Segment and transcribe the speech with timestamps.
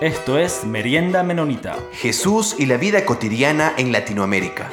[0.00, 1.76] Esto es Merienda Menonita.
[1.92, 4.70] Jesús y la vida cotidiana en Latinoamérica.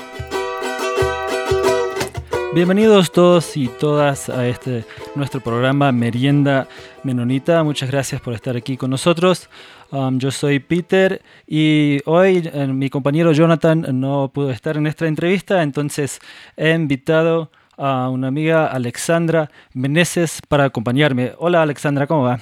[2.55, 4.85] Bienvenidos todos y todas a este
[5.15, 6.69] nuestro programa Merienda
[7.03, 7.61] Menonita.
[7.65, 9.49] Muchas gracias por estar aquí con nosotros.
[9.91, 15.07] Um, yo soy Peter y hoy eh, mi compañero Jonathan no pudo estar en esta
[15.07, 16.21] entrevista, entonces
[16.55, 21.33] he invitado a una amiga Alexandra Meneses para acompañarme.
[21.37, 22.39] Hola Alexandra, ¿cómo va?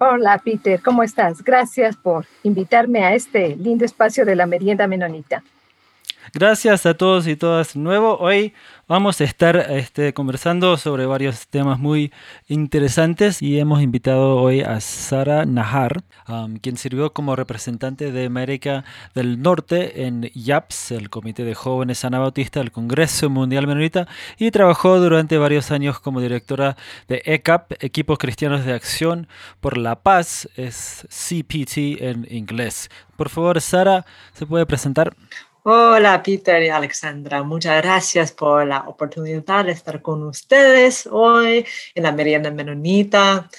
[0.00, 1.42] Hola Peter, ¿cómo estás?
[1.42, 5.42] Gracias por invitarme a este lindo espacio de la merienda menonita.
[6.34, 8.18] Gracias a todos y todas nuevo.
[8.18, 8.52] Hoy
[8.86, 12.12] vamos a estar este, conversando sobre varios temas muy
[12.48, 16.02] interesantes y hemos invitado hoy a Sara Nahar,
[16.60, 22.60] quien sirvió como representante de América del Norte en YAPS, el Comité de Jóvenes Anabautista
[22.60, 26.76] del Congreso Mundial Menonita, y trabajó durante varios años como directora
[27.08, 29.28] de ECAP, Equipos Cristianos de Acción
[29.60, 32.90] por la Paz, es CPT en inglés.
[33.16, 35.16] Por favor, Sara, ¿se puede presentar?
[35.64, 42.02] Hola Peter y Alexandra, muchas gracias por la oportunidad de estar con ustedes hoy en
[42.04, 43.50] la merienda menonita.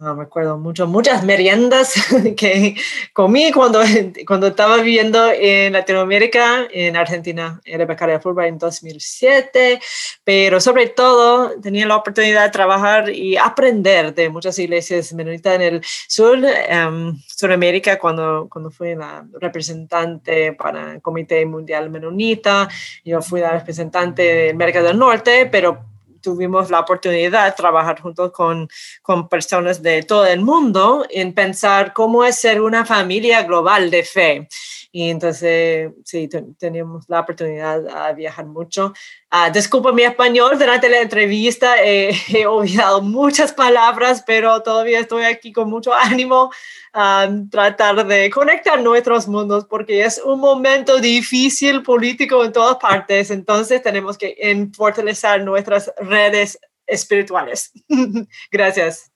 [0.00, 1.92] No, me acuerdo mucho, muchas meriendas
[2.36, 2.74] que
[3.12, 3.82] comí cuando,
[4.26, 9.78] cuando estaba viviendo en Latinoamérica, en Argentina, era becaria fútbol en 2007,
[10.24, 15.60] pero sobre todo tenía la oportunidad de trabajar y aprender de muchas iglesias menonitas en
[15.60, 22.70] el sur, um, Suramérica, cuando, cuando fui la representante para el Comité Mundial Menonita,
[23.04, 25.89] yo fui la representante de América del Norte, pero
[26.20, 28.68] tuvimos la oportunidad de trabajar juntos con,
[29.02, 34.04] con personas de todo el mundo en pensar cómo es ser una familia global de
[34.04, 34.48] fe.
[34.92, 38.92] Y entonces, sí, teníamos la oportunidad de viajar mucho.
[39.32, 45.52] Uh, disculpa mi español, durante la entrevista he olvidado muchas palabras, pero todavía estoy aquí
[45.52, 46.50] con mucho ánimo
[46.92, 53.30] a tratar de conectar nuestros mundos porque es un momento difícil político en todas partes,
[53.30, 54.36] entonces tenemos que
[54.74, 56.58] fortalecer nuestras redes
[56.90, 57.72] espirituales.
[58.50, 59.10] Gracias.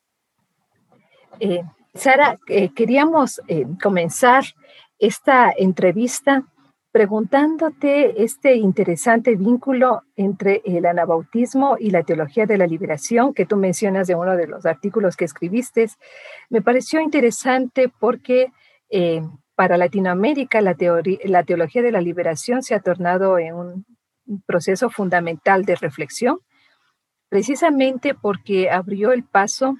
[1.41, 1.63] Eh,
[1.95, 4.45] Sara, eh, queríamos eh, comenzar
[4.99, 6.45] esta entrevista
[6.95, 13.57] preguntándote este interesante vínculo entre el anabautismo y la teología de la liberación que tú
[13.57, 15.89] mencionas de uno de los artículos que escribiste.
[16.51, 18.53] Me pareció interesante porque
[18.91, 19.23] eh,
[19.57, 20.77] para Latinoamérica la,
[21.25, 23.87] la teología de la liberación se ha tornado en un
[24.47, 26.39] proceso fundamental de reflexión,
[27.29, 29.79] precisamente porque abrió el paso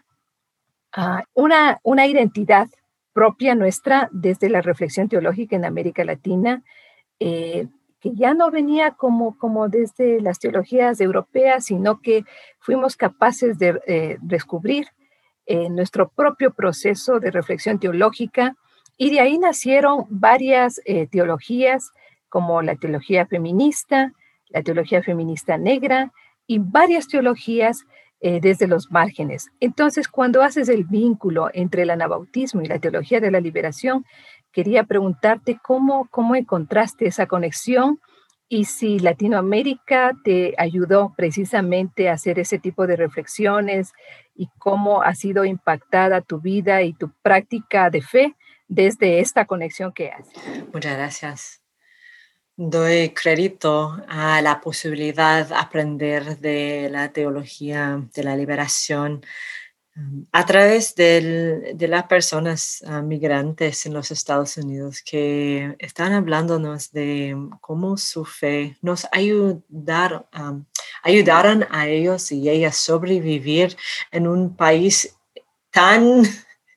[0.91, 2.67] a una, una identidad
[3.13, 6.65] propia nuestra desde la reflexión teológica en América Latina
[7.27, 7.69] eh,
[8.01, 12.25] que ya no venía como, como desde las teologías europeas, sino que
[12.59, 14.89] fuimos capaces de eh, descubrir
[15.47, 18.57] eh, nuestro propio proceso de reflexión teológica
[18.99, 21.93] y de ahí nacieron varias teologías
[22.29, 24.13] como la teología feminista,
[24.51, 26.13] la teología feminista negra
[26.47, 27.87] y varias teologías
[28.21, 29.51] desde los márgenes.
[29.61, 34.07] Entonces, cuando haces el vínculo entre el anabautismo y la teología de la liberación,
[34.55, 38.01] quería preguntarte cómo, cómo encontraste esa conexión
[38.49, 43.93] y si Latinoamérica te ayudó precisamente a hacer ese tipo de reflexiones
[44.35, 48.37] y cómo ha sido impactada tu vida y tu práctica de fe
[48.69, 50.33] desde esta conexión que haces.
[50.73, 51.61] Muchas gracias.
[52.57, 59.25] Doy crédito a la posibilidad de aprender de la teología de la liberación
[60.33, 67.37] a través de las personas ah, migrantes en los Estados Unidos que están hablándonos de
[67.61, 70.27] cómo su fe nos ayudar,
[71.03, 73.77] ayudaron a ellos y ellas sobrevivir
[74.11, 75.17] en un país
[75.71, 76.23] tan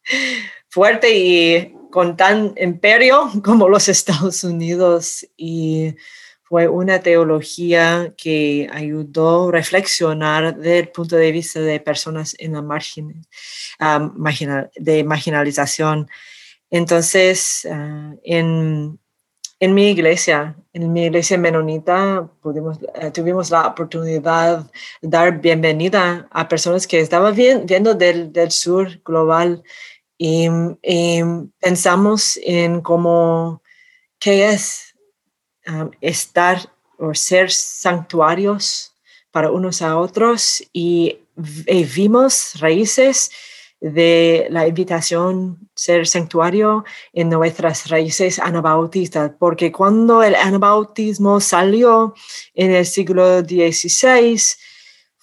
[0.70, 5.28] fuerte y con tan imperio como los Estados Unidos.
[5.36, 5.96] Y
[6.50, 12.54] fue una teología que ayudó a reflexionar desde el punto de vista de personas en
[12.54, 13.26] la margen,
[14.78, 16.08] de marginalización.
[16.70, 18.98] Entonces, ah, en,
[19.60, 24.72] en, mi iglesia, en mi iglesia menonita, pudimos, eh, tuvimos la oportunidad
[25.02, 29.64] de dar bienvenida a personas que estaban viendo del, del sur global
[30.18, 30.48] y,
[30.82, 31.22] y
[31.60, 33.62] pensamos en cómo,
[34.20, 34.87] qué es
[35.68, 38.94] Um, estar o ser santuarios
[39.32, 43.30] para unos a otros y, vimos raíces
[43.80, 46.84] de la invitación ser santuario
[47.14, 52.16] en nuestras raíces anabautistas, porque cuando el anabautismo salió
[52.56, 54.42] en el siglo XVI,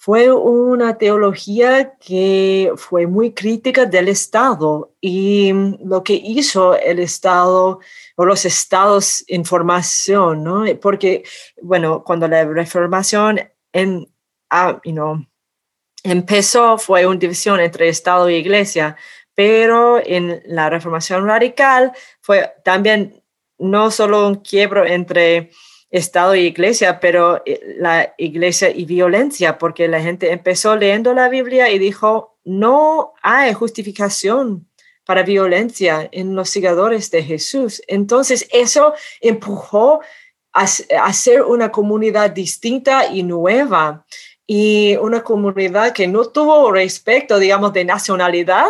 [0.05, 5.51] fue una teología que fue muy crítica del Estado y
[5.83, 7.79] lo que hizo el Estado
[8.15, 10.63] o los estados en formación, ¿no?
[10.79, 11.23] Porque,
[11.59, 13.39] bueno, cuando la reformación
[13.73, 14.07] en,
[14.51, 14.79] ah,
[16.03, 18.95] empezó, fue una división entre Estado y Iglesia,
[19.33, 23.23] pero en la reformación radical fue también
[23.57, 25.49] no solo un quiebro entre
[25.95, 31.29] Estado y iglesia, pero eh, la iglesia y violencia, porque la gente empezó leyendo la
[31.29, 34.67] Biblia y dijo, no hay justificación
[35.05, 37.81] para violencia en los seguidores de Jesús.
[37.87, 40.01] Entonces eso empujó
[40.51, 40.67] a,
[41.13, 44.05] ser una comunidad distinta y nueva
[44.47, 48.67] y una comunidad que no tuvo respecto, digamos, de nacionalidad,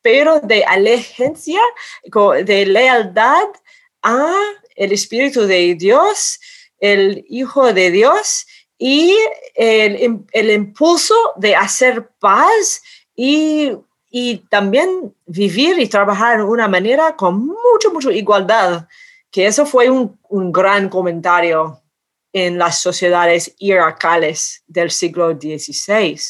[0.00, 1.60] pero de alegencia,
[2.44, 3.48] de lealtad
[4.02, 4.32] a
[4.76, 6.38] el Espíritu de Dios
[6.78, 8.46] el Hijo de Dios
[8.78, 9.16] y
[9.54, 12.82] el, el impulso de hacer paz
[13.16, 13.72] y,
[14.10, 18.86] y, también vivir y trabajar de una manera con mucho, mucha igualdad,
[19.30, 21.82] que eso fue un, un gran comentario
[22.32, 26.20] en las sociedades hierarcales del siglo XVI.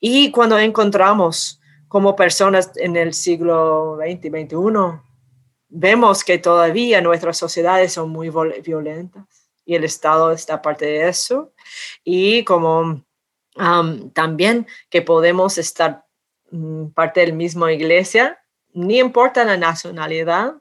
[0.00, 5.00] Y cuando encontramos como personas en el siglo XX, XXI,
[5.68, 8.30] vemos que todavía nuestras sociedades son muy
[8.62, 9.37] violentas
[9.68, 11.52] y el Estado está parte de eso.
[12.02, 13.04] Y como
[14.14, 16.06] también que podemos estar
[16.50, 18.42] mm, parte del mismo iglesia,
[18.72, 20.54] ni importa la nacionalidad,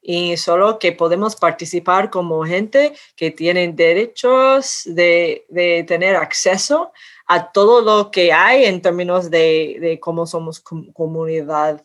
[0.00, 6.92] y solo que podemos participar como gente que tienen derechos de, de tener acceso
[7.26, 11.80] a todo lo que hay en términos de, de cómo somos comunidad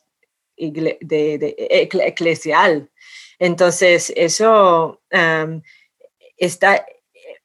[0.58, 2.90] de, de, eclesial.
[3.38, 5.00] Entonces, eso
[6.38, 6.86] está,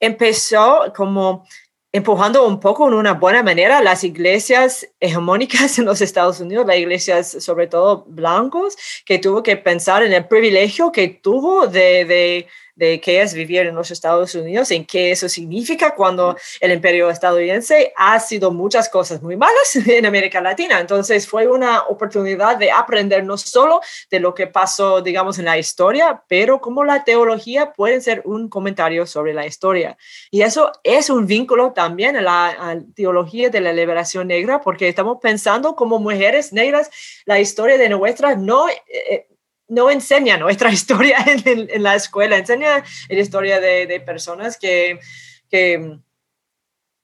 [0.00, 1.46] empezó como
[1.92, 6.78] empujando un poco en una buena manera las iglesias hegemónicas en los Estados Unidos, las
[6.78, 12.46] iglesias sobre todo blancos, que tuvo que pensar en el privilegio que tuvo de
[12.82, 17.10] de qué es vivir en los Estados Unidos, en qué eso significa cuando el imperio
[17.10, 20.80] estadounidense ha sido muchas cosas muy malas en América Latina.
[20.80, 23.80] Entonces fue una oportunidad de aprender no solo
[24.10, 28.48] de lo que pasó, digamos, en la historia, pero cómo la teología puede ser un
[28.48, 29.96] comentario sobre la historia.
[30.32, 35.18] Y eso es un vínculo también a la teología de la liberación negra, porque estamos
[35.22, 36.90] pensando como mujeres negras,
[37.26, 38.68] la historia de nuestra no...
[38.68, 39.28] Eh,
[39.72, 45.00] no enseña nuestra historia en, la escuela, enseña la historia de, personas que,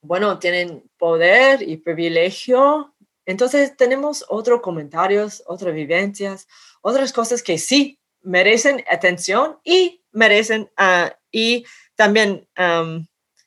[0.03, 2.94] bueno, tienen poder y privilegio.
[3.25, 6.47] Entonces tenemos otros comentarios, otras vivencias,
[6.82, 12.47] otras cosas que sí merecen atención y merecen, uh, y también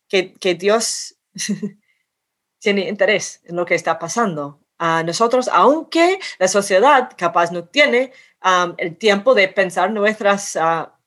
[0.07, 1.15] que, Dios
[2.59, 4.59] tiene interés en lo que está pasando.
[4.83, 8.13] A nosotros, aunque la sociedad capaz no tiene
[8.77, 10.97] el tiempo de pensar nuestras ah,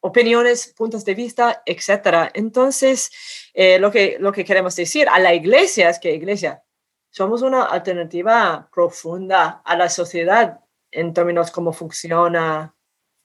[0.00, 2.30] opiniones, puntos de vista, etc.
[2.34, 3.10] Entonces,
[3.52, 6.62] eh, lo, que, lo que queremos decir a la iglesia es que, iglesia,
[7.10, 10.60] somos una alternativa profunda a la sociedad
[10.90, 12.74] en términos cómo funciona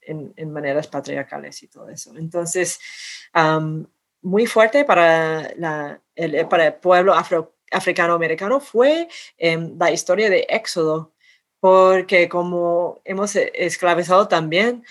[0.01, 2.15] en, maneras patriarcales y todo eso.
[2.18, 2.80] Entonces,
[4.22, 5.51] muy fuerte para,
[6.15, 9.07] el, para el pueblo afro, africano-americano fue
[9.38, 11.13] em, la historia de Éxodo,
[11.60, 14.84] porque como hemos e, esclavizado también,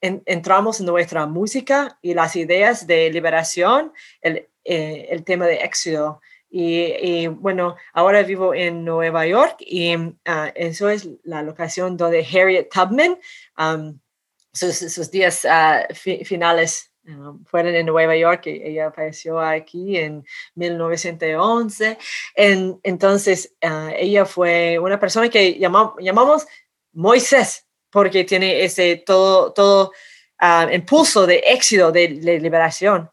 [0.00, 6.20] entramos en nuestra música y las ideas de liberación, el, eh, el tema de éxodo.
[6.48, 9.94] Y, bueno, ahora vivo en Nueva York y
[10.24, 13.18] ah, eso es la locación donde Harriet Tubman,
[14.52, 15.94] sus, días uh,
[16.24, 21.98] finales Um, fueron en Nueva York, ella apareció aquí en 1911.
[22.34, 26.46] En, entonces, uh, ella fue una persona que llamamos
[26.92, 29.92] Moisés, porque tiene ese todo, todo
[30.42, 33.08] uh, impulso de éxito, de, liberación.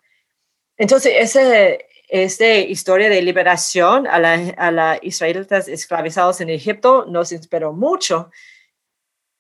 [0.76, 7.32] Entonces, ese, esta historia de liberación a los a la israelitas esclavizados en Egipto nos
[7.32, 8.32] inspiró mucho.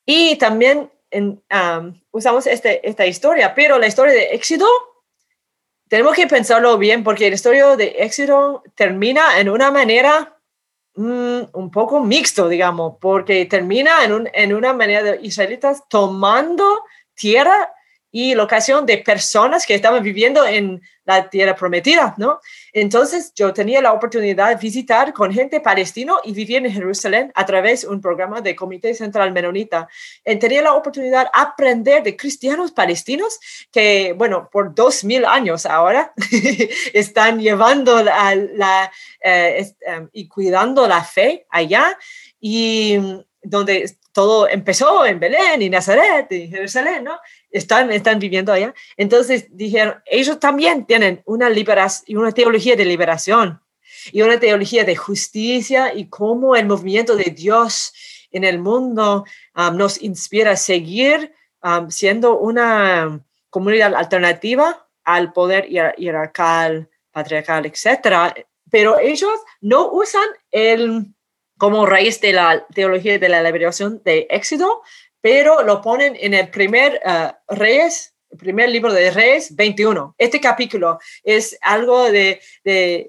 [0.05, 0.91] Y también
[2.11, 4.67] usamos este, esta historia, pero la historia de éxito,
[5.87, 10.37] tenemos que pensarlo bien porque la historia de éxito termina en una manera
[10.95, 16.83] mm, un poco mixto, digamos, porque termina en, un, en una manera de israelitas tomando
[17.13, 17.71] tierra
[18.11, 22.39] y locación de personas que estaban viviendo en la tierra prometida, ¿no?
[22.73, 27.45] Entonces yo tenía la oportunidad de visitar con gente palestino y vivir en Jerusalén a
[27.45, 29.87] través de un programa de Comité Central Menonita.
[30.25, 33.39] Y tenía la oportunidad de aprender de cristianos palestinos
[33.71, 36.13] que, bueno, por dos mil años ahora
[36.93, 38.91] están llevando la, la
[39.23, 41.97] eh, em, y cuidando la fe allá
[42.39, 42.97] y
[43.43, 47.19] donde todo empezó en Belén y Nazaret y Jerusalén, ¿no?
[47.51, 48.73] Están, están viviendo allá.
[48.95, 53.59] Entonces dijeron, ellos también tienen una, liberación, una teología de liberación
[54.11, 57.93] y una teología de justicia y cómo el movimiento de Dios
[58.31, 65.67] en el mundo um, nos inspira a seguir um, siendo una comunidad alternativa al poder
[65.67, 68.33] hierarcal, patriarcal, etc.
[68.69, 71.12] Pero ellos no usan el
[71.63, 74.81] como raíz de la teología de la liberación de Éxodo,
[75.21, 80.13] pero lo ponen en el primer uh, Reyes, el primer libro de Reyes 21.
[80.17, 83.07] Este capítulo es algo de, de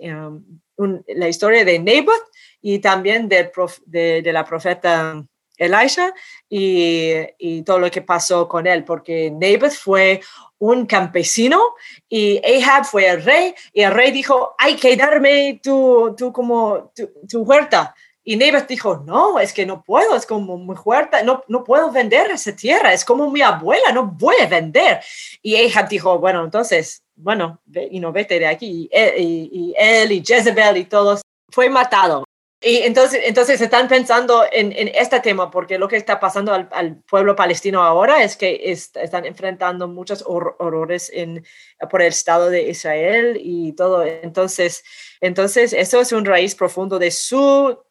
[0.77, 2.31] um, la historia de Naboth
[2.63, 3.51] y también de,
[3.87, 5.21] de, la profeta
[5.57, 6.15] Elisha
[6.49, 10.21] y, y, todo lo que pasó con él, porque Naboth fue
[10.59, 11.61] un campesino
[12.09, 16.93] y Ahab fue el rey y el rey dijo, hay que darme tu, tu como,
[16.95, 17.97] tu, tu huerta.
[18.27, 21.93] Y Neves dijo, no, es que no puedo, es como muy fuerte, no, no puedo
[21.93, 25.01] vender esa tierra, es como mi abuela, no a vender.
[25.43, 28.89] Y Ahab dijo, bueno, entonces, bueno, y no vete de aquí.
[28.91, 32.25] Y, él y Jezebel y todos fue matado.
[32.63, 36.67] Y entonces, entonces están pensando en, en este tema, porque lo que está pasando al,
[36.73, 41.45] al pueblo palestino ahora es que están enfrentando muchos horrores en,
[41.91, 44.03] por el Estado de Israel y todo.
[44.03, 44.83] Entonces,
[45.21, 47.84] entonces, eso es un raíz profundo de su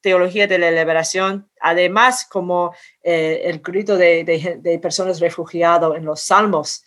[0.00, 6.84] teología de la liberación, además como eh, el grito de, personas refugiadas en los salmos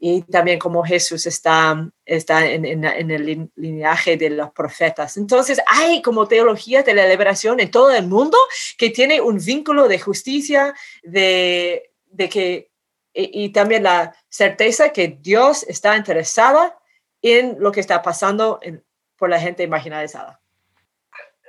[0.00, 5.16] y también como Jesús está, está en, el lineaje de los profetas.
[5.16, 8.38] Entonces hay como teología de la liberación en todo el mundo
[8.76, 12.70] que tiene un vínculo de justicia, de, de que,
[13.12, 16.78] y, también la certeza que Dios está interesada
[17.20, 18.60] en lo que está pasando
[19.16, 20.40] por la gente marginalizada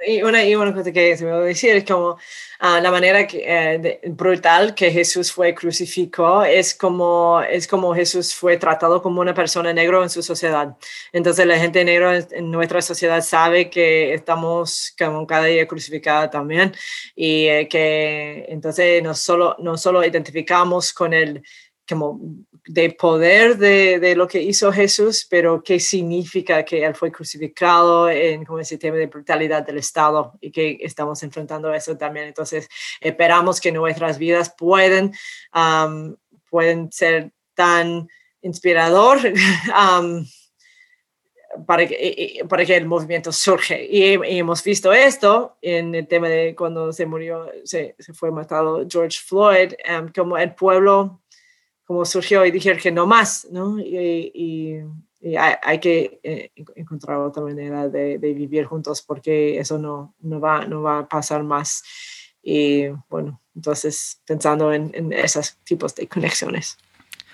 [0.06, 2.18] y una, y una cosa que se me va a decir es como
[2.60, 8.34] ah, la manera que, eh, brutal que Jesús fue crucificado es como, es como Jesús
[8.34, 10.78] fue tratado como una persona negra en su sociedad.
[11.12, 16.74] Entonces la gente negra en nuestra sociedad sabe que estamos como cada día crucificada también
[17.16, 21.44] y eh, que entonces no solo, no solo identificamos con el
[21.90, 22.20] como
[22.68, 28.10] de poder de, de, lo que hizo Jesús, pero qué significa que Él fue crucificado
[28.10, 32.28] en como ese tema de brutalidad del Estado y que estamos enfrentando eso también.
[32.28, 32.70] Entonces,
[33.02, 35.14] esperamos que nuestras vidas pueden,
[36.50, 38.08] pueden ser tan
[38.42, 39.20] inspirador
[41.66, 43.86] para, que, para que el movimiento surge.
[43.90, 48.86] Y, hemos visto esto en el tema de cuando se murió, se, se fue matado
[48.88, 49.74] George Floyd,
[50.16, 51.22] como el pueblo
[51.90, 53.80] como surgió y dijeron que no más, ¿no?
[53.80, 54.80] Y,
[55.36, 60.84] hay, que eh, encontrar otra manera de, vivir juntos porque eso no, no, va, no
[60.84, 61.84] va a pasar más.
[62.44, 66.78] Y bueno, entonces pensando en, esos tipos de conexiones.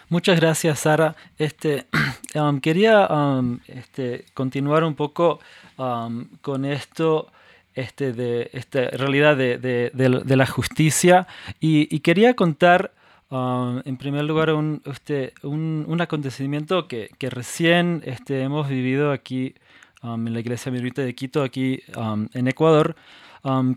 [0.07, 1.17] Muchas gracias, Sara.
[1.37, 1.87] Este,
[2.35, 5.41] um, quería um, este, continuar un poco
[5.77, 7.29] um, con esto
[7.73, 11.27] este, de esta realidad de, de, la justicia
[11.59, 12.93] y, y quería contar
[13.35, 19.55] Um, en primer lugar, un, este, un, acontecimiento que, que, recién este, hemos vivido aquí
[20.01, 22.95] um, en la iglesia minorita de Quito, aquí um, en Ecuador,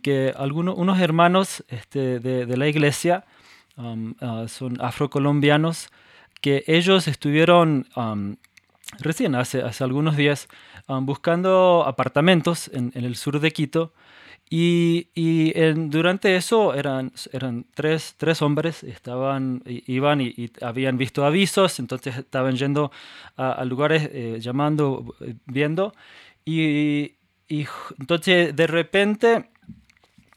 [0.02, 3.24] que algunos unos hermanos este, de, de, la iglesia
[3.76, 5.88] uh, son afrocolombianos,
[6.40, 7.88] que ellos estuvieron
[9.00, 10.48] recién, hace, hace algunos días,
[10.86, 13.92] buscando apartamentos en, en el sur de Quito
[14.50, 21.78] y, y durante eso eran, eran tres, tres hombres, estaban, iban y, habían visto avisos,
[21.78, 22.90] entonces estaban yendo
[23.36, 25.92] a, lugares, eh, llamando, eh, viendo,
[26.44, 27.66] y, y,
[27.98, 29.50] entonces de repente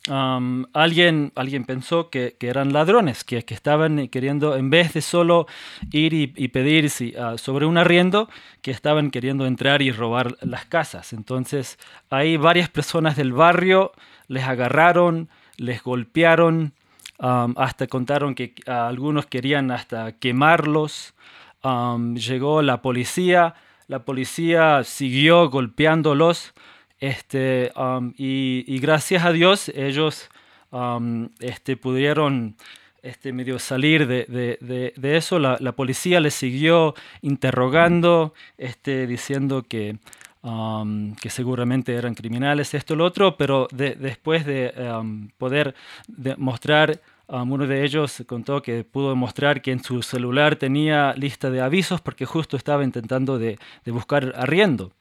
[0.08, 5.48] alguien, alguien pensó que, eran ladrones, que, estaban queriendo, en vez de solo
[5.92, 8.30] ir y, pedir ah, sobre un arriendo,
[8.62, 11.14] que estaban queriendo entrar y robar las casas.
[11.14, 11.78] Entonces,
[12.10, 13.92] hay varias personas del barrio
[14.28, 15.28] les agarraron,
[15.58, 16.74] les golpearon,
[17.20, 21.14] hasta contaron que algunos querían hasta quemarlos.
[22.16, 23.56] llegó la policía,
[23.88, 26.54] la policía siguió golpeándolos
[27.02, 30.30] este, um, y, gracias a Dios ellos
[30.70, 32.56] um, este, pudieron
[33.02, 35.40] este, medio salir de, eso.
[35.40, 36.94] La, policía les siguió
[37.24, 39.98] interrogando, este, diciendo que,
[40.44, 44.72] um, que seguramente eran criminales, esto, lo otro, pero después de
[45.40, 45.74] poder
[46.08, 51.50] demostrar, um, uno de ellos contó que pudo demostrar que en su celular tenía lista
[51.50, 54.92] de avisos porque justo estaba intentando de, buscar arriendo.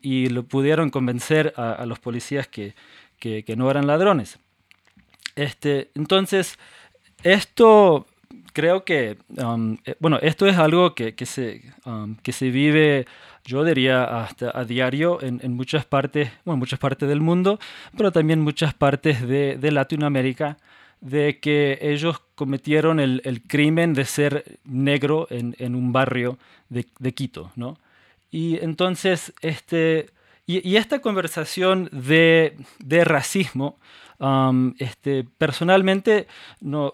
[0.00, 2.74] Y lo pudieron convencer a, los policías que,
[3.18, 4.38] que, que, no eran ladrones.
[5.36, 6.58] Este, entonces,
[7.22, 8.06] esto
[8.52, 13.06] creo que, um, eh, bueno, esto es algo que, que se, um, que se vive,
[13.44, 17.58] yo diría, hasta a diario en, en, muchas partes, bueno, muchas partes del mundo,
[17.96, 20.56] pero también muchas partes de, de Latinoamérica,
[21.00, 26.38] de que ellos cometieron el, el crimen de ser negro en, en un barrio
[26.68, 27.78] de, de, Quito, ¿no?
[28.30, 30.10] Y entonces, este,
[30.46, 33.78] y, esta conversación de, de racismo,
[34.78, 36.26] este, personalmente,
[36.60, 36.92] no,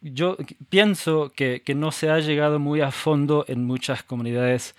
[0.00, 0.36] yo
[0.68, 4.74] pienso que, que, no se ha llegado muy a fondo en muchas comunidades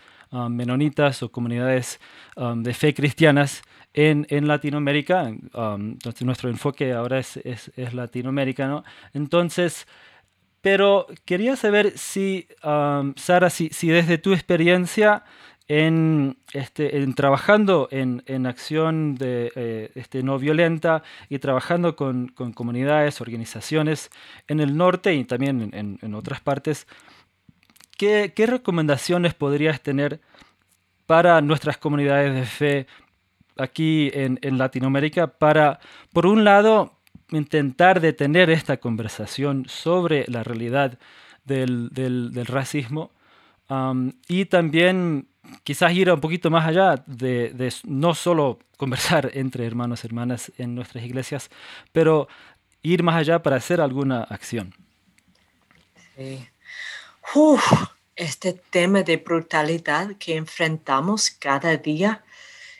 [0.49, 1.99] menonitas o comunidades
[2.35, 3.63] de fe cristianas
[3.93, 5.27] en, en Latinoamérica.
[5.27, 8.83] entonces, nuestro enfoque ahora es, es, es latinoamericano.
[9.13, 9.87] Entonces,
[10.61, 15.23] pero quería saber si, Sara, si, si desde tu experiencia
[15.67, 22.27] en, este, en trabajando en, en acción de, eh, este, no violenta y trabajando con,
[22.27, 24.11] con, comunidades, organizaciones
[24.47, 26.87] en el norte y también en, en otras partes,
[27.97, 30.21] ¿qué, ¿qué, recomendaciones podrías tener
[31.07, 32.87] para nuestras comunidades de fe
[33.57, 35.79] aquí en, en Latinoamérica para,
[36.13, 36.99] por un lado,
[37.31, 40.99] intentar detener esta conversación sobre la realidad
[41.43, 43.11] del, del, del racismo
[44.27, 45.27] y también
[45.63, 50.75] quizás ir un poquito más allá de, no solo conversar entre hermanos y hermanas en
[50.75, 51.49] nuestras iglesias,
[51.91, 52.27] pero
[52.81, 54.73] ir más allá para hacer alguna acción.
[58.15, 62.23] Este tema de brutalidad que enfrentamos cada día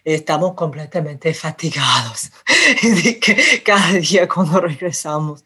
[0.05, 2.31] estamos completamente fatigados
[3.65, 5.43] cada día cuando regresamos.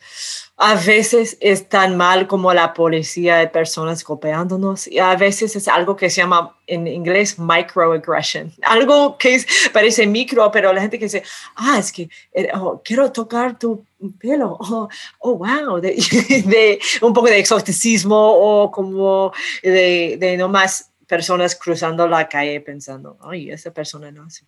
[0.62, 5.70] A veces es tan mal como la policía de personas golpeándonos y a veces es
[5.70, 11.06] algo que se llama en inglés microaggression, algo que parece micro, pero la gente que
[11.06, 11.24] dice,
[11.56, 13.86] ah, es que eh, oh, quiero tocar tu
[14.20, 19.32] pelo, oh, oh wow, de, un poco de exoticismo o como
[19.64, 24.44] de, de nomás personas cruzando la calle pensando, ay, esa persona no hace.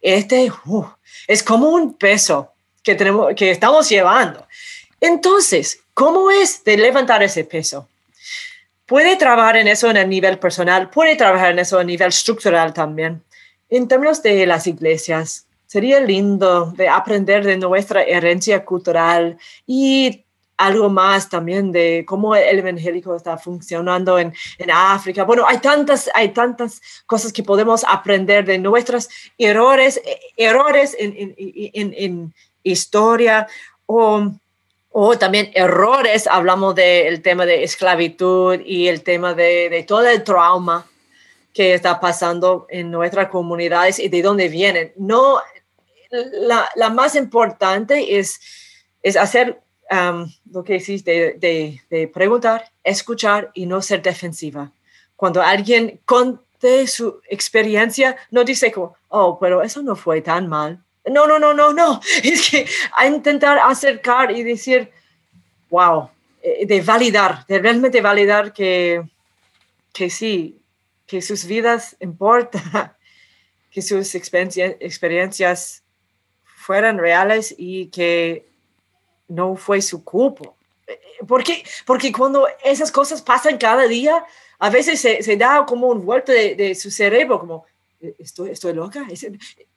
[0.00, 0.86] Este uh,
[1.26, 4.46] es como un peso que, tenemos, que estamos llevando.
[5.00, 7.88] Entonces, ¿cómo es de levantar ese peso?
[8.86, 12.72] Puede trabajar en eso en el nivel personal, puede trabajar en eso a nivel estructural
[12.72, 13.22] también.
[13.68, 20.24] En términos de las iglesias, sería lindo de aprender de nuestra herencia cultural y
[20.56, 25.22] algo más también de cómo el evangélico está funcionando en, en, África.
[25.22, 31.34] Bueno, hay tantas, hay tantas cosas que podemos aprender de nuestros errores, eh, errores en,
[31.36, 32.34] en, en
[32.64, 33.46] historia
[33.86, 34.32] o,
[34.90, 36.26] o, también errores.
[36.26, 40.86] Hablamos del tema de esclavitud y el tema de, de todo el trauma
[41.52, 44.92] que está pasando en nuestras comunidades y de dónde vienen.
[44.96, 45.40] No,
[46.10, 48.40] la, la más importante es,
[49.02, 49.60] es hacer
[50.50, 54.70] lo que hiciste de, de, preguntar, escuchar y no ser defensiva.
[55.16, 60.82] Cuando alguien conte su experiencia, no dice como, oh, pero eso no fue tan mal.
[61.10, 62.00] No, no, no, no, no.
[62.22, 62.66] Es que
[62.96, 64.90] a intentar acercar y decir,
[65.70, 66.10] wow,
[66.42, 69.02] eh, de validar, de realmente validar que,
[69.92, 70.60] que sí,
[71.06, 72.94] que sus vidas importan,
[73.70, 75.82] que sus experiencias
[76.44, 78.46] fueran reales y que
[79.28, 80.54] no fue su culpa.
[81.26, 84.24] Porque, porque cuando esas cosas pasan cada día,
[84.58, 87.66] a veces se, da como un vuelto de, de, su cerebro, como,
[88.18, 89.06] ¿estoy, estoy loca?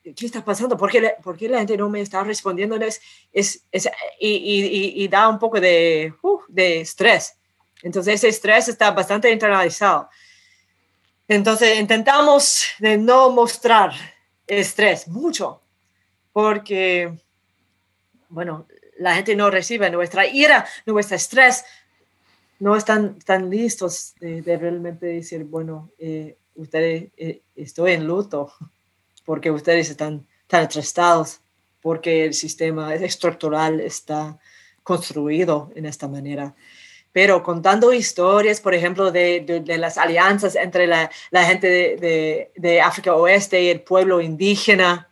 [0.02, 0.76] ¿Qué está pasando?
[0.76, 2.74] ¿Por qué, ¿Por qué, la gente no me está respondiendo?
[2.76, 3.00] Es,
[3.32, 3.88] es, es
[4.18, 7.36] y, y, y, da un poco de, uh, de estrés.
[7.82, 10.08] Entonces ese estrés está bastante internalizado.
[11.28, 13.92] Entonces intentamos de no mostrar
[14.46, 15.62] estrés mucho,
[16.32, 17.16] porque,
[18.28, 18.66] bueno,
[18.98, 21.64] la gente no recibe nuestra ira, nuestro estrés,
[22.58, 28.52] no están tan listos de, realmente decir, bueno, eh, ustedes, eh, estoy en luto
[29.24, 31.40] porque ustedes están tan estresados,
[31.80, 34.38] porque el sistema estructural está
[34.82, 36.54] construido en esta manera.
[37.12, 42.80] Pero contando historias, por ejemplo, de, de, las alianzas entre la, la gente de, de,
[42.80, 45.11] África Oeste y el pueblo indígena,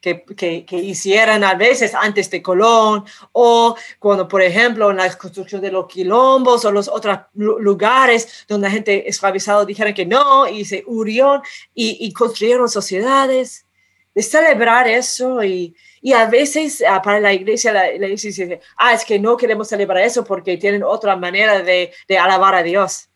[0.00, 0.24] que,
[0.64, 5.70] que, hicieran a veces antes de Colón, o cuando, por ejemplo, en la construcción de
[5.70, 10.84] los quilombos o los otros lugares donde la gente esclavizada dijeron que no y se
[10.86, 11.42] urieron
[11.74, 13.66] y, y construyeron sociedades,
[14.14, 18.92] de celebrar eso y, y a veces ah, para la iglesia, la, iglesia dice, ah,
[18.92, 23.08] es que no queremos celebrar eso porque tienen otra manera de, de alabar a Dios.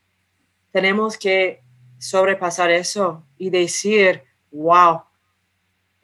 [0.70, 1.62] Tenemos que
[1.98, 5.02] sobrepasar eso y decir, wow,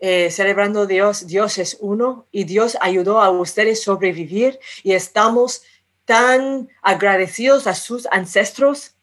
[0.03, 5.63] eh, celebrando Dios, Dios es uno y Dios ayudó a ustedes a sobrevivir y estamos
[6.07, 8.95] tan agradecidos a sus ancestros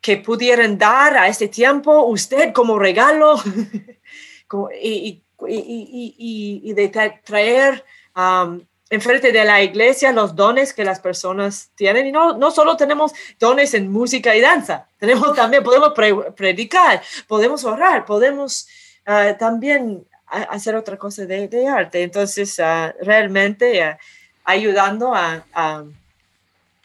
[0.00, 3.40] que pudieran dar a este tiempo usted como regalo
[4.82, 7.84] y, de traer
[8.16, 12.08] um, enfrente de la iglesia los dones que las personas tienen.
[12.08, 15.92] Y no, no solo tenemos dones en música y danza, tenemos también, podemos
[16.36, 18.66] predicar, podemos orar, podemos
[19.06, 20.04] uh, también
[20.42, 22.02] hacer otra cosa de, de arte.
[22.02, 23.98] Entonces, ah, realmente ah,
[24.44, 25.84] ayudando a, a,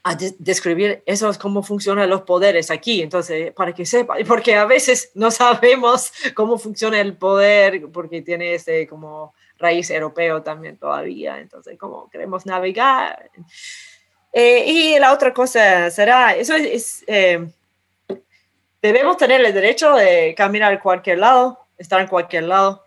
[0.04, 3.02] a describir eso, cómo funcionan los poderes aquí.
[3.02, 8.54] Entonces, para que sepa, porque a veces no sabemos cómo funciona el poder, porque tiene
[8.54, 11.40] ese como raíz europeo también todavía.
[11.40, 13.30] Entonces, cómo queremos navegar.
[14.32, 17.48] Eh, y la otra cosa será, eso es, eh,
[18.82, 22.86] debemos tener el derecho de caminar a cualquier lado, estar en cualquier lado,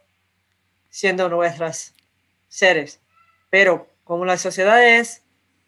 [0.93, 1.95] siendo nuestras
[2.49, 3.01] seres.
[3.51, 5.23] Pero como las sociedades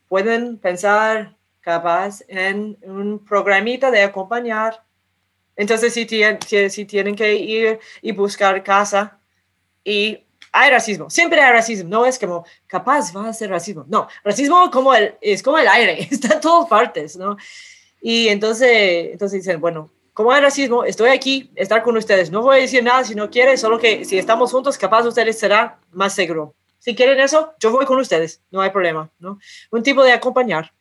[0.08, 4.84] pueden pensar capaz en un programita de acompañar,
[5.56, 6.38] entonces si tienen,
[6.70, 9.18] si tienen que ir y buscar casa
[9.82, 14.06] y hay racismo, siempre hay racismo, no es como capaz va a ser racismo, no,
[14.22, 17.38] racismo como el, es como el aire, está en todas partes, ¿no?
[18.02, 22.30] Y entonces, entonces dicen, bueno, como hay racismo, estoy aquí, estar con ustedes.
[22.30, 25.38] No voy a decir nada si no quieren, solo que si estamos juntos, capaz ustedes
[25.38, 26.54] será más seguro.
[26.78, 29.40] Si quieren eso, yo voy con ustedes, no hay problema, ¿no?
[29.70, 30.72] Un tipo de acompañar,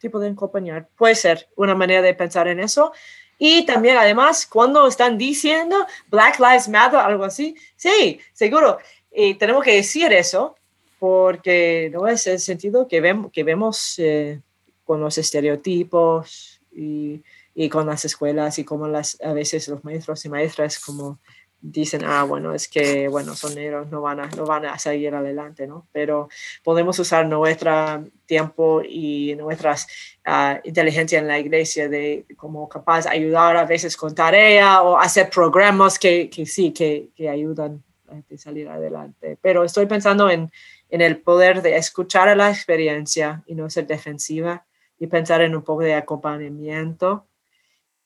[0.00, 2.92] tipo de acompañar, puede ser una manera de pensar en eso.
[3.38, 8.78] Y también, además, cuando están diciendo Black Lives Matter, algo así, sí, seguro.
[9.12, 10.56] Y tenemos que decir eso,
[10.98, 14.40] porque no es el sentido que, vemos, eh,
[14.84, 17.22] con los estereotipos y
[17.54, 21.18] y con las escuelas y como las, a veces los maestros y maestras como
[21.62, 25.14] dicen, ah, bueno, es que, bueno, son negros, no van a, no van a seguir
[25.14, 25.86] adelante, ¿no?
[25.92, 26.28] Pero
[26.64, 29.86] podemos usar nuestro tiempo y nuestras
[30.26, 35.30] uh, inteligencia en la iglesia de como capaz ayudar a veces con tarea o hacer
[35.30, 39.38] programas que, que sí, que, que ayudan a salir adelante.
[39.40, 40.50] Pero estoy pensando en,
[40.90, 44.66] en el poder de escuchar a la experiencia y no ser defensiva
[44.98, 47.28] y pensar en un poco de acompañamiento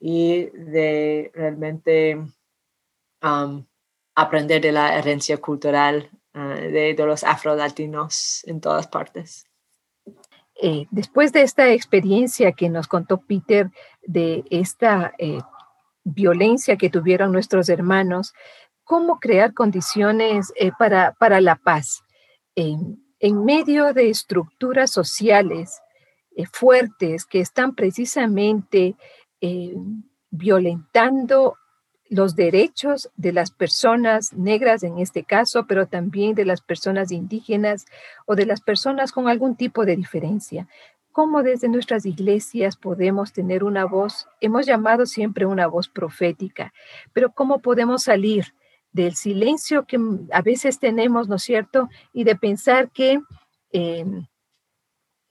[0.08, 2.16] y de realmente
[4.14, 9.46] aprender de la herencia cultural de, de, los afro-latinos en todas partes.
[10.62, 13.68] Eh, después de esta experiencia que nos contó Peter
[14.02, 15.40] de esta eh,
[16.04, 18.32] violencia que tuvieron nuestros hermanos,
[18.84, 22.04] ¿cómo crear condiciones eh, para, para la paz?
[22.54, 25.82] en medio de estructuras sociales
[26.50, 28.96] fuertes que están precisamente
[29.40, 29.74] eh,
[30.30, 31.56] violentando
[32.08, 37.86] los derechos de las personas negras en este caso, pero también de las personas indígenas
[38.26, 40.68] o de las personas con algún tipo de diferencia.
[41.10, 44.28] ¿Cómo desde nuestras iglesias podemos tener una voz?
[44.40, 46.72] Hemos llamado siempre una voz profética,
[47.12, 48.54] pero ¿cómo podemos salir
[48.92, 49.98] del silencio que
[50.32, 51.88] a veces tenemos, ¿no es cierto?
[52.12, 53.20] Y de pensar que,
[53.72, 54.26] em,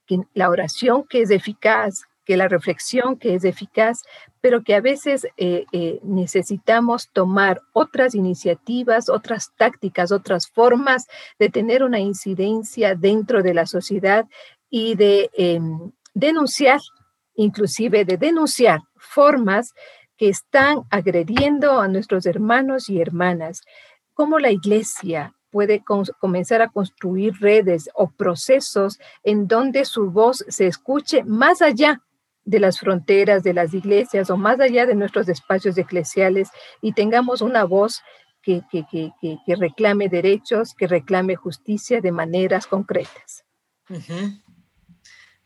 [0.05, 4.01] que la oración que es eficaz, que la reflexión que es eficaz,
[4.41, 11.07] pero que a veces eh, eh, necesitamos tomar otras iniciativas, otras tácticas, otras formas
[11.39, 14.25] de tener una incidencia dentro de la sociedad
[14.69, 16.81] y de em, denunciar,
[17.35, 19.73] inclusive de denunciar formas
[20.17, 23.61] que están agrediendo a nuestros hermanos y hermanas,
[24.13, 25.83] como la iglesia puede
[26.19, 32.01] comenzar a construir redes o procesos en donde su voz se escuche más allá
[32.45, 37.41] de las fronteras de las iglesias o más allá de nuestros espacios eclesiales y tengamos
[37.41, 38.03] una voz
[38.41, 38.63] que,
[39.57, 43.43] reclame derechos, que reclame justicia de maneras concretas.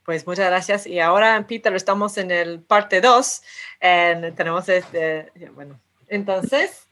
[0.04, 0.86] Pues muchas gracias.
[0.86, 3.42] Y ahora, Peter, estamos en el parte 2.
[3.80, 6.88] Tenemos este, bueno, entonces,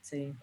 [0.00, 0.34] sí.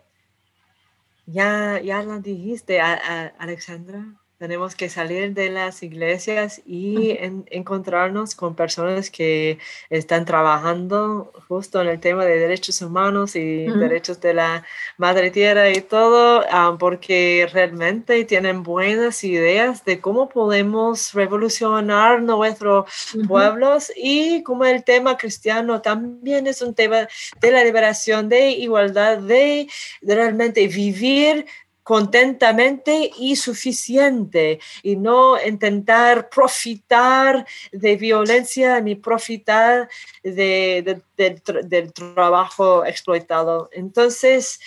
[1.26, 7.18] Ya, ya lo dijiste, Alexandra, Tenemos que salir de las iglesias y
[7.52, 14.22] encontrarnos con personas que están trabajando justo en el tema de derechos humanos y derechos
[14.22, 14.64] de la
[14.98, 22.86] madre tierra y todo, ah, porque realmente tienen buenas ideas de cómo podemos revolucionar nuestros
[23.28, 27.10] pueblos y como el tema cristiano también es un tema
[27.42, 29.68] de la liberación, de igualdad, de,
[30.00, 31.46] de realmente vivir
[31.90, 39.90] contentamente y suficiente y no intentar profitar de violencia ni profitar
[40.22, 43.72] de, del trabajo exploitado.
[43.74, 44.60] Entonces,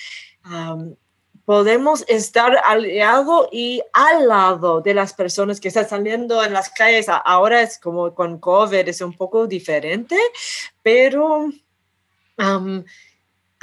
[1.45, 7.07] podemos estar aliado y al lado de las personas que están saliendo en las calles.
[7.09, 10.19] Ahora es como con COVID, es un poco diferente,
[10.83, 11.51] pero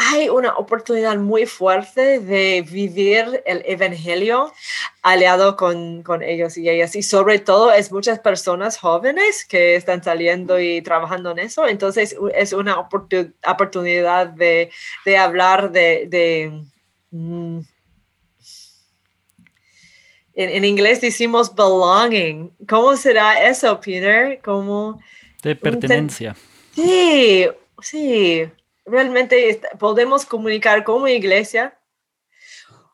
[0.01, 4.53] hay una oportunidad muy fuerte de vivir el Evangelio
[5.01, 6.95] aliado con, con, ellos y ellas.
[6.95, 11.67] Y sobre todo es muchas personas jóvenes que están saliendo y trabajando en eso.
[11.67, 14.71] Entonces es una oportunidad de,
[15.03, 16.07] de hablar de...
[16.07, 16.63] de
[17.11, 17.59] mm,
[20.35, 22.53] en, en, inglés decimos belonging.
[22.69, 24.39] ¿Cómo será eso, Peter?
[24.41, 25.01] ¿Cómo,
[25.43, 26.37] de pertenencia.
[26.73, 27.47] Sí,
[27.81, 28.49] sí
[28.89, 31.79] realmente podemos comunicar como iglesia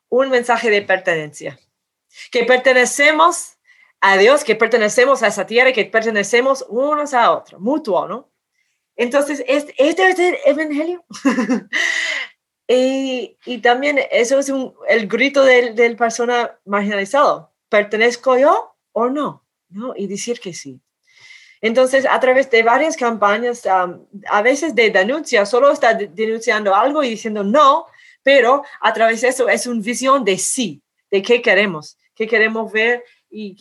[0.10, 1.60] un mensaje de pertenencia,
[2.31, 3.58] que pertenecemos
[4.01, 8.31] a Dios, que pertenecemos a esa tierra, que pertenecemos unos a otros, mutuo, ¿no?
[8.95, 11.03] Entonces, este, este es el evangelio.
[12.67, 17.53] y, y, también eso es un, el grito del, del persona marginalizado.
[17.67, 19.45] ¿Pertenezco yo o no?
[19.69, 19.93] ¿No?
[19.97, 20.81] Y decir que sí.
[21.65, 27.10] Entonces, a través de varias campañas, a veces de denuncia, solo está denunciando algo y
[27.10, 27.88] diciendo no,
[28.21, 32.71] pero a través de eso es una visión de sí, de qué queremos, qué queremos
[32.71, 33.58] ver y,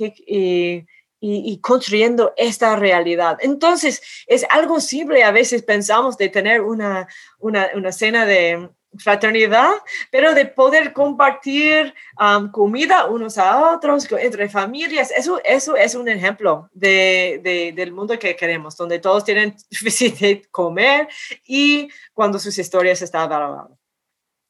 [1.18, 3.38] y, construyendo esta realidad.
[3.40, 9.72] Entonces, es algo simple, a veces pensamos de tener una, una, una cena de, fraternidad,
[10.10, 15.10] pero de poder compartir um, comida unos a otros, entre familias.
[15.10, 21.08] Eso, eso es un ejemplo de, del mundo que queremos, donde todos tienen suficiente comer
[21.46, 23.78] y cuando sus historias están valoradas.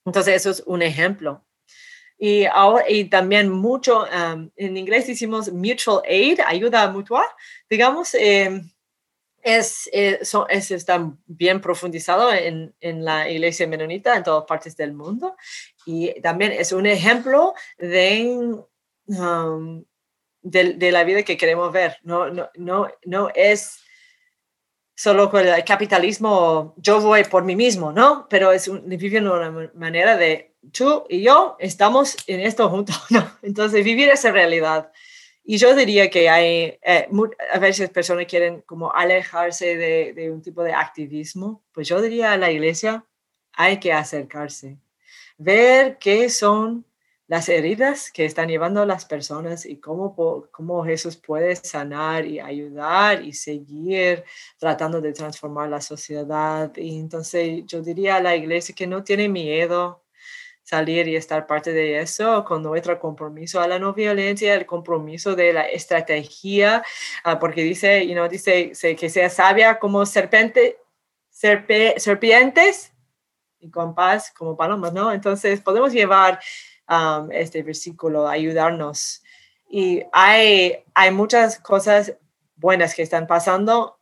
[0.04, 1.44] Entonces, eso es un ejemplo.
[2.18, 7.24] Y, ahora, y también mucho, um, en inglés decimos mutual aid, ayuda mutua,
[7.68, 8.14] digamos.
[8.14, 8.62] Eh,
[9.44, 14.94] es, eh, es, está bien profundizado en, en, la iglesia menonita en todas partes del
[14.94, 15.36] mundo
[15.84, 18.56] y también es un ejemplo de,
[19.06, 19.84] um,
[20.40, 21.98] de, la vida que queremos ver.
[22.02, 23.80] No, no, no, no es
[24.96, 28.26] solo con el capitalismo, yo voy por mí mismo, ¿no?
[28.30, 33.30] Pero es un, vivir una manera de tú y yo estamos en esto juntos, ¿no?
[33.42, 34.90] Entonces, vivir esa realidad.
[35.44, 37.08] Y yo diría que hay, eh,
[37.52, 42.32] a veces personas quieren como alejarse de, de, un tipo de activismo, pues yo diría
[42.32, 43.04] a la iglesia
[43.52, 44.78] hay que acercarse,
[45.36, 46.86] ver qué son
[47.26, 50.14] las heridas que están llevando las personas y cómo,
[50.50, 54.24] cómo Jesús puede sanar y ayudar y seguir
[54.58, 56.74] tratando de transformar la sociedad.
[56.76, 60.03] Y entonces yo diría a la iglesia que no tiene miedo
[60.64, 65.36] salir y estar parte de eso con nuestro compromiso a la no violencia, el compromiso
[65.36, 66.82] de la estrategia,
[67.22, 70.78] ah, porque dice, you know, dice que sea sabia como serpiente,
[71.30, 72.92] serpientes
[73.60, 75.12] y con paz como palomas, ¿no?
[75.12, 76.40] Entonces podemos llevar
[76.88, 79.22] um, este versículo, ayudarnos.
[79.68, 82.14] Y hay, hay muchas cosas
[82.56, 84.00] buenas que están pasando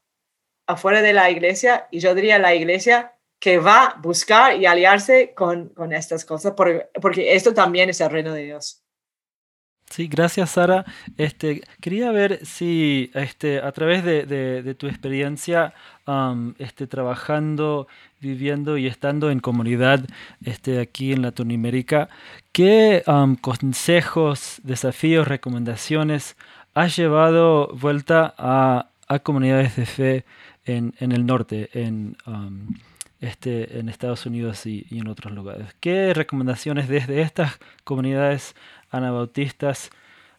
[0.66, 5.34] afuera de la iglesia y yo diría la iglesia que va a buscar y aliarse
[5.34, 8.84] con, con estas cosas, porque, porque, esto también es el reino de Dios.
[9.90, 10.84] Sí, gracias Sara.
[11.16, 15.74] Este, quería ver si este, a través de, de, tu experiencia
[16.06, 17.88] um, este, trabajando,
[18.20, 20.04] viviendo y estando en comunidad
[20.44, 22.10] este, aquí en Latinoamérica,
[22.52, 26.36] ¿qué um, consejos, desafíos, recomendaciones
[26.74, 30.24] has llevado vuelta a, a comunidades de fe
[30.64, 31.68] en, en el norte,
[32.24, 32.68] um,
[33.22, 35.68] este, en Estados Unidos y, en otros lugares.
[35.78, 38.56] ¿Qué recomendaciones desde estas comunidades
[38.90, 39.90] anabautistas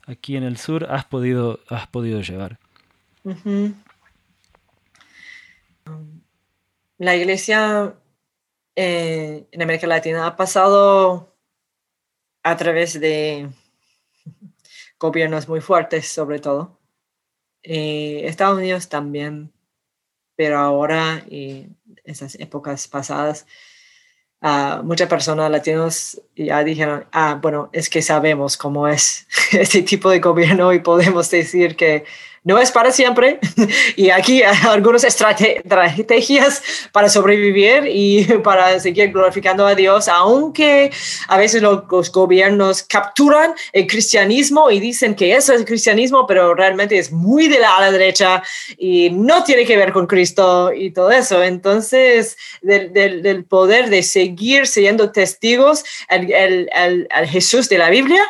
[0.05, 2.59] aquí en el sur has podido, has podido llevar?
[6.97, 7.95] La iglesia
[8.75, 11.33] eh, en América Latina ha pasado
[12.43, 13.49] a través de
[14.99, 16.81] gobiernos muy fuertes, sobre todo.
[17.63, 19.53] Eh, Estados Unidos también,
[20.35, 21.69] pero ahora y
[22.03, 23.45] esas épocas pasadas,
[24.83, 30.19] muchas personas latinos ya dijeron, ah, bueno, es que sabemos cómo es este tipo de
[30.19, 32.03] gobierno y podemos decir que
[32.43, 33.39] no es para siempre
[33.95, 40.91] y aquí hay algunas estrategias para sobrevivir y para seguir glorificando a Dios, aunque
[41.27, 46.97] a veces los, gobiernos capturan el cristianismo y dicen que eso es cristianismo, pero realmente
[46.97, 48.41] es muy de la, derecha
[48.77, 51.43] y no tiene que ver con Cristo y todo eso.
[51.43, 58.21] Entonces, del, del, poder de seguir siendo testigos al Jesús de la Biblia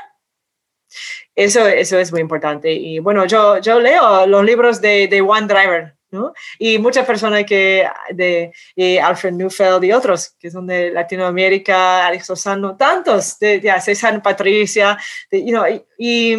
[1.35, 2.71] eso, eso es muy importante.
[2.71, 6.33] Y bueno, yo, yo leo los libros de, de One Driver, ¿no?
[6.59, 8.51] Y muchas personas que, de,
[9.01, 14.97] Alfred Neufeld y otros, que son de Latinoamérica, Alex Osano, tantos, de, de César Patricia,
[15.31, 15.65] you know,
[15.97, 16.35] y,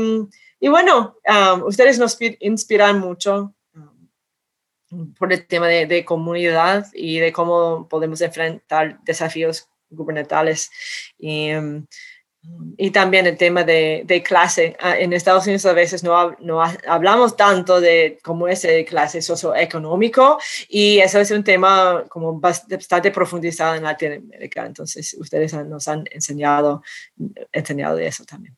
[0.60, 7.18] y, bueno, um, ustedes nos inspiran mucho um, por el tema de, de, comunidad y
[7.18, 10.70] de cómo podemos enfrentar desafíos gubernamentales.
[11.18, 11.84] Y, um,
[12.76, 14.76] y también el tema de, de, clase.
[14.80, 19.22] Ah, en Estados Unidos a veces no, no hablamos tanto de cómo es el clase
[19.22, 24.66] socioeconómico y eso es un tema como bastante profundizado en Latinoamérica.
[24.66, 26.82] Entonces, ustedes nos han enseñado,
[27.52, 28.56] enseñado de eso también.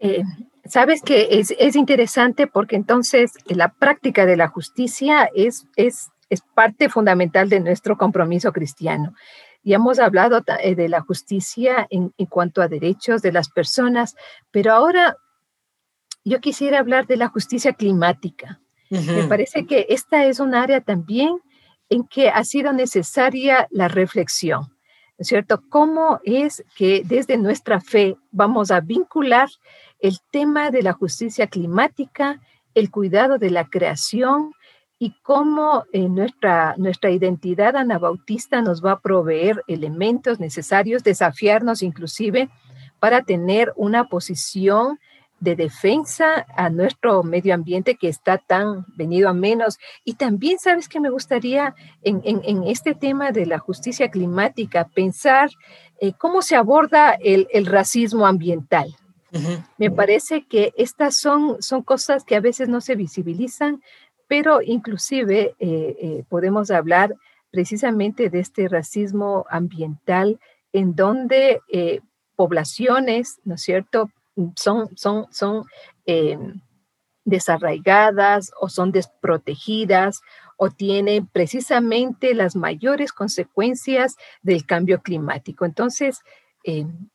[0.00, 0.22] Eh,
[0.64, 6.40] Sabes que es, es, interesante porque entonces la práctica de la justicia es, es, es
[6.54, 9.12] parte fundamental de nuestro compromiso cristiano.
[9.62, 14.16] Y hemos hablado eh, de la justicia en, cuanto a derechos de las personas,
[14.50, 15.16] pero ahora
[16.24, 18.60] yo quisiera hablar de la justicia climática.
[18.90, 21.38] Me parece que esta es un área también
[21.88, 25.62] en que ha sido necesaria la reflexión, ¿no es cierto?
[25.70, 29.48] ¿Cómo es que desde nuestra fe vamos a vincular
[29.98, 32.40] el tema de la justicia climática,
[32.74, 34.52] el cuidado de la creación,
[35.02, 42.48] y cómo eh, nuestra, nuestra identidad anabautista nos va a proveer elementos necesarios, desafiarnos inclusive
[43.00, 45.00] para tener una posición
[45.40, 49.80] de defensa a nuestro medio ambiente que está tan venido a menos.
[50.04, 55.50] Y también, ¿sabes que me gustaría en, en, este tema de la justicia climática pensar
[56.00, 58.94] eh, cómo se aborda el, el racismo ambiental?
[59.78, 63.82] Me parece que estas son, son cosas que a veces no se visibilizan,
[64.32, 67.14] pero inclusive eh, eh, podemos hablar
[67.50, 70.40] precisamente de este racismo ambiental
[70.72, 72.00] en donde eh,
[72.34, 74.10] poblaciones, ¿no es cierto?,
[74.56, 75.66] son, son, son
[77.26, 80.22] desarraigadas o son desprotegidas
[80.56, 85.66] o tienen precisamente las mayores consecuencias del cambio climático.
[85.66, 86.20] Entonces,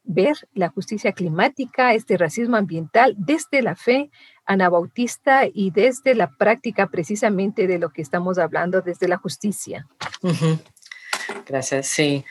[0.04, 4.10] ver la justicia climática, este racismo ambiental desde la fe
[4.46, 9.88] anabautista y desde la práctica precisamente de lo que estamos hablando, desde la justicia.
[11.46, 12.24] Gracias, sí.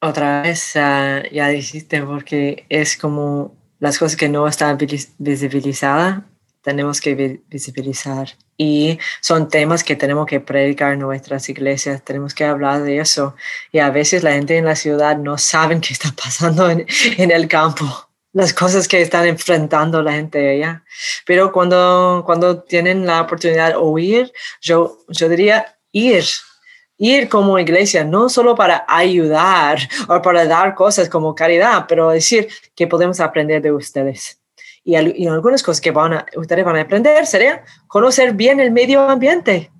[0.00, 4.78] otra vez ah, ya dijiste, porque es como las cosas que no están
[5.18, 6.22] visibilizadas,
[6.62, 8.30] tenemos que visibilizar.
[8.56, 13.34] Y son temas que tenemos que predicar en nuestras iglesias, tenemos que hablar de eso.
[13.72, 17.30] Y a veces la gente en la ciudad no sabe qué está pasando en, en
[17.30, 20.84] el campo las cosas que están enfrentando la gente allá.
[21.26, 26.24] Pero cuando, cuando tienen la oportunidad de oír, yo, yo diría ir,
[26.98, 32.48] ir como iglesia, no solo para ayudar o para dar cosas como caridad, pero decir
[32.74, 34.39] que podemos aprender de ustedes.
[34.82, 38.70] Y, y algunas cosas que van a, ustedes van a aprender sería conocer bien el
[38.70, 39.70] medio ambiente.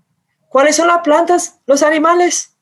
[0.49, 2.57] ¿Cuáles son las plantas, los animales?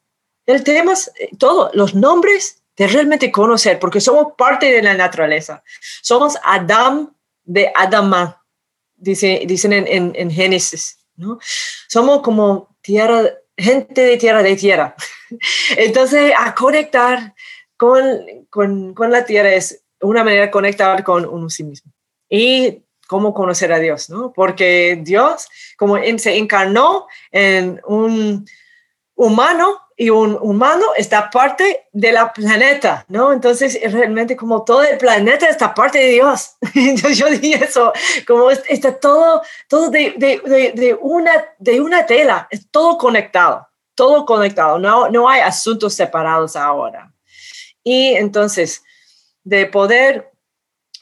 [0.45, 5.63] El tema, eh, todo, los nombres de realmente conocer, porque somos parte de la naturaleza.
[6.01, 7.13] Somos Adam
[7.45, 8.45] de Adama,
[8.95, 11.39] dice, dicen en, en, Génesis, ¿no?
[11.89, 13.23] Somos como tierra,
[13.57, 14.95] gente de tierra de tierra.
[15.77, 17.35] Entonces, a conectar
[17.77, 18.03] con,
[18.51, 21.93] con, con, la tierra es una manera de conectar con uno sí mismo.
[22.29, 24.33] Y cómo conocer a Dios, ¿no?
[24.33, 28.47] Porque Dios, como se encarnó en un
[29.15, 33.33] humano, y un humano está parte de la planeta, ¿no?
[33.33, 36.53] Entonces, realmente como todo el planeta está parte de Dios.
[36.75, 37.93] Entonces, yo dije eso,
[38.25, 44.25] como está todo, todo de, de, de, una, de una tela, es todo conectado, todo
[44.25, 47.13] conectado, no, no hay asuntos separados ahora.
[47.83, 48.85] Y entonces,
[49.43, 50.31] de poder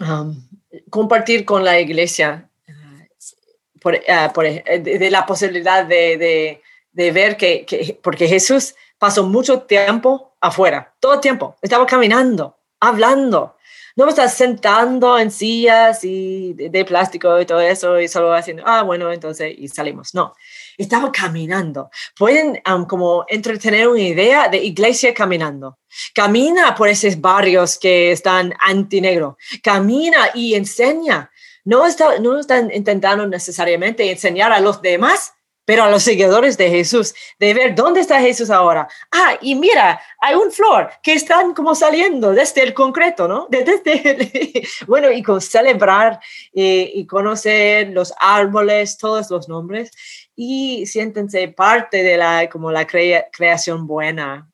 [0.00, 0.42] um,
[0.90, 6.60] compartir con la iglesia, uh, por, uh, por, de, la posibilidad de,
[6.96, 11.56] de ver que, que, porque Jesús pasó mucho tiempo afuera, todo el tiempo.
[11.60, 13.56] Estaba caminando, hablando.
[13.96, 18.62] No me estás sentando en sillas y de, plástico y todo eso y solo haciendo,
[18.66, 20.14] ah, bueno, entonces, y salimos.
[20.14, 20.34] No,
[20.76, 21.90] estaba caminando.
[22.16, 25.78] Pueden como entretener una idea de iglesia caminando.
[26.14, 29.36] Camina por esos barrios que están antinegro.
[29.62, 31.30] Camina y enseña.
[31.64, 35.32] No, está, no están intentando necesariamente enseñar a los demás,
[35.66, 38.88] pero a los seguidores de Jesús, de ver dónde está Jesús ahora.
[39.10, 43.48] Ah, y mira, hay un flor que están como saliendo desde el concreto, ¿no?
[43.50, 46.20] Desde, bueno, y con celebrar
[46.54, 49.90] eh, y conocer los árboles, todos los nombres,
[50.36, 54.48] y siéntense parte de la, como la creación buena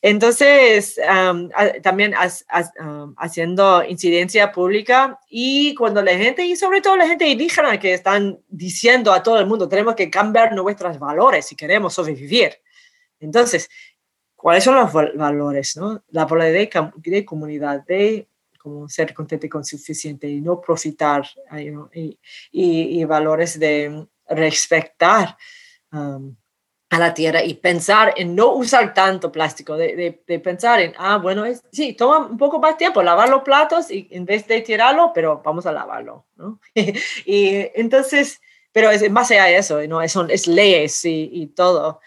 [0.00, 1.00] entonces,
[1.82, 2.14] también
[3.16, 8.40] haciendo incidencia pública y cuando la gente, y sobre todo la gente indígena que están
[8.48, 12.54] diciendo a todo el mundo, tenemos que cambiar nuestros valores si queremos sobrevivir.
[13.20, 13.68] Entonces,
[14.34, 15.76] ¿cuáles son los valores?
[15.76, 16.02] No?
[16.10, 18.28] La polaridad de, comunidad, de
[18.58, 21.24] como ser contente con suficiente y no profitar,
[21.92, 22.18] y,
[22.52, 25.36] y, valores de respetar
[26.92, 31.16] a la tierra y pensar en no usar tanto plástico, de, de, pensar en, ah,
[31.16, 35.10] bueno, sí, toma un poco más tiempo lavar los platos y en vez de tirarlo,
[35.14, 36.60] pero vamos a lavarlo, ¿no?
[36.74, 38.42] y entonces,
[38.72, 40.02] pero es más allá de eso, ¿no?
[40.02, 42.00] Es, es leyes y, y todo.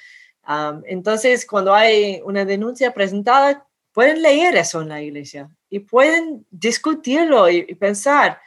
[0.86, 7.50] entonces, cuando hay una denuncia presentada, pueden leer eso en la iglesia y pueden discutirlo
[7.50, 8.40] y pensar,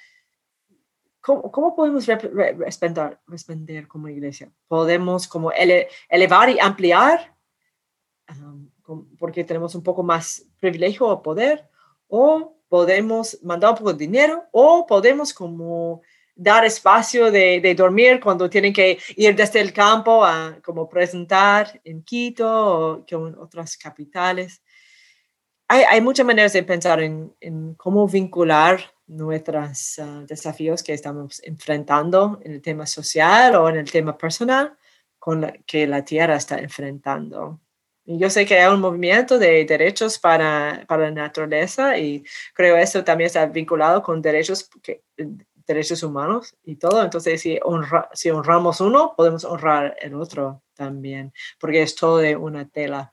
[1.28, 4.50] ¿Cómo, podemos responder, responder, como iglesia?
[4.66, 7.36] ¿Podemos como elevar y ampliar
[9.18, 11.68] porque tenemos un poco más privilegio o poder?
[12.08, 14.44] ¿O podemos mandar un poco de dinero?
[14.52, 16.00] ¿O podemos como
[16.34, 21.78] dar espacio de, de, dormir cuando tienen que ir desde el campo a como presentar
[21.84, 24.62] en Quito o en otras capitales?
[25.68, 31.42] Hay, hay muchas maneras de pensar en, en cómo vincular nuestros ah, desafíos que estamos
[31.44, 34.76] enfrentando en el tema social o en el tema personal
[35.18, 37.60] con la, que la Tierra está enfrentando.
[38.04, 42.76] Y yo sé que hay un movimiento de derechos para, para la naturaleza y creo
[42.76, 45.02] eso también está vinculado con derechos, que,
[45.66, 47.02] derechos humanos y todo.
[47.02, 52.36] Entonces, si, honra, si honramos uno, podemos honrar el otro también, porque es todo de
[52.36, 53.12] una tela.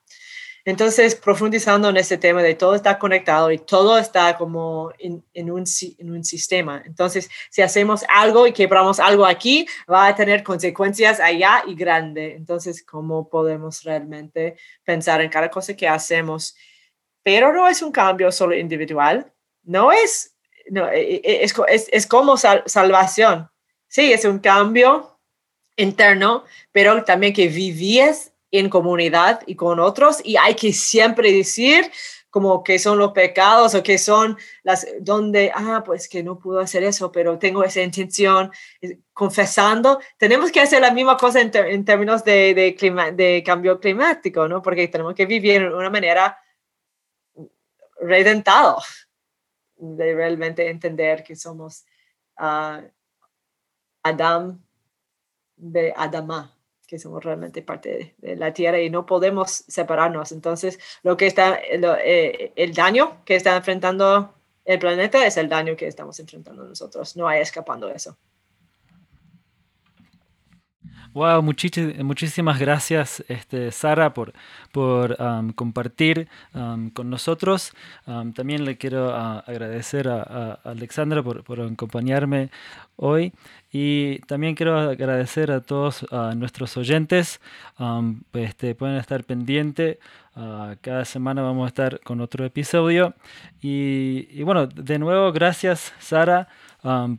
[0.67, 5.63] Entonces, profundizando en ese tema de todo está conectado y todo está como en, un,
[5.99, 6.81] en, un, sistema.
[6.83, 12.33] Entonces, si hacemos algo y quebramos algo aquí, va a tener consecuencias allá y grande.
[12.35, 16.55] Entonces, ¿cómo podemos realmente pensar en cada cosa que hacemos?
[17.21, 20.35] Pero no es un cambio solo individual, no es,
[20.71, 23.51] no, e, e, es, es, es como salvación.
[23.87, 25.19] Sí, es un cambio
[25.75, 31.91] interno, pero también que vivíes en comunidad y con otros y hay que siempre decir
[32.35, 36.59] como que son los pecados o que son las donde, ah, pues que no puedo
[36.59, 38.51] hacer eso, pero tengo esa intención,
[38.81, 43.79] eh, confesando, tenemos que hacer la misma cosa en, términos de, de, clima, de cambio
[43.79, 44.61] climático, ¿no?
[44.61, 46.37] Porque tenemos que vivir de una manera
[48.01, 48.81] redentado,
[49.77, 51.85] de realmente entender que somos
[52.39, 52.81] uh,
[54.03, 54.61] Adam
[55.55, 56.54] de Adama
[56.85, 60.31] que somos realmente parte de, la Tierra y no podemos separarnos.
[60.31, 64.33] Entonces, lo que está, eh, el daño que está enfrentando
[64.65, 67.15] el planeta es el daño que estamos enfrentando nosotros.
[67.15, 68.17] No hay escapando de eso.
[71.15, 74.33] Wow, muchísimas gracias, este, Sara, por,
[74.73, 75.15] por
[75.55, 77.71] compartir con nosotros.
[78.35, 82.49] también le quiero ah, agradecer a, Alexandra por, acompañarme
[82.97, 83.31] hoy.
[83.71, 86.05] Y también quiero agradecer a todos
[86.35, 87.39] nuestros oyentes.
[88.33, 89.97] este, pueden estar pendientes.
[90.35, 93.13] Ah, cada semana vamos a estar con otro episodio.
[93.61, 96.49] Y, bueno, de nuevo, gracias, Sara,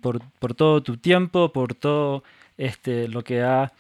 [0.03, 2.23] por todo tu tiempo, por todo
[2.59, 3.73] este, lo que ha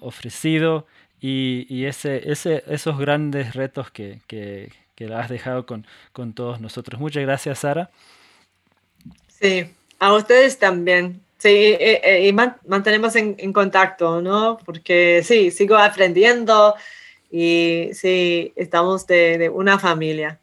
[0.00, 0.86] ofrecido
[1.20, 4.70] y, ese, ese, esos grandes retos que, que,
[5.14, 7.00] has dejado con, con, todos nosotros.
[7.00, 7.90] Muchas gracias, Sara.
[9.28, 11.20] Sí, a ustedes también.
[11.38, 11.76] Sí,
[12.22, 14.58] y, mantenemos en, contacto, ¿no?
[14.64, 16.74] Porque sí, sigo aprendiendo
[17.30, 20.38] y sí, estamos de, de una familia.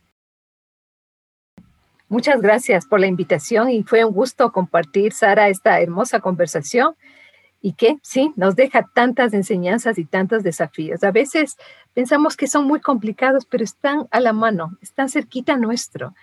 [2.10, 6.96] Muchas gracias por la invitación y fue un gusto compartir, Sara, esta hermosa conversación
[7.66, 11.02] y que sí, nos deja tantas enseñanzas y tantos desafíos.
[11.02, 11.56] A veces
[11.94, 16.14] pensamos que son muy complicados, pero están a la mano, están cerquita nuestro.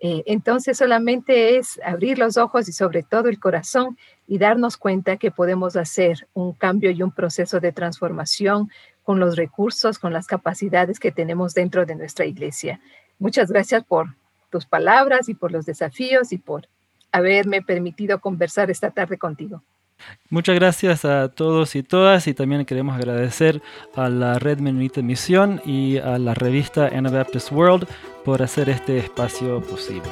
[0.00, 3.96] Eh, entonces solamente es abrir los ojos y sobre todo el corazón
[4.28, 8.68] y darnos cuenta que podemos hacer un cambio y un proceso de transformación
[9.02, 12.80] con los recursos, con las capacidades que tenemos dentro de nuestra iglesia.
[13.18, 14.14] Muchas gracias por
[14.50, 16.68] tus palabras y por los desafíos y por
[17.12, 19.62] haberme permitido conversar esta tarde contigo.
[20.30, 23.62] Muchas gracias a todos y todas y también queremos agradecer
[23.94, 27.86] a la Red Menonita Misión y a la revista Anabaptist World
[28.24, 30.10] por hacer este espacio posible.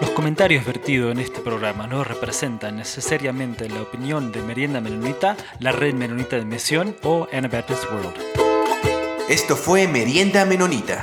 [0.00, 5.72] Los comentarios vertidos en este programa no representan necesariamente la opinión de Merienda Menonita, la
[5.72, 8.14] Red Menonita de Misión o Anabaptist World.
[9.28, 11.02] Esto fue Merienda Menonita.